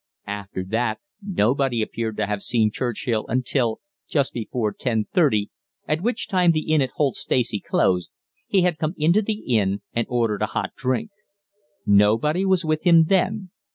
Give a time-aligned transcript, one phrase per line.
[0.25, 5.49] After that, nobody appeared to have seen Churchill until just before 10:30,
[5.87, 8.11] at which time the inn at Holt Stacey closed
[8.47, 11.11] he had come into the inn and ordered a hot drink.
[11.85, 13.51] Nobody was with him then.